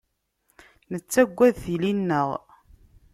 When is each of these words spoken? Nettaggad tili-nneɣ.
Nettaggad 0.91 1.53
tili-nneɣ. 1.63 2.29